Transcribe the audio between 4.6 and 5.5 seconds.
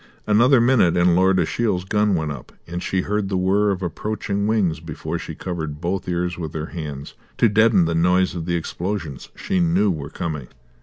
before she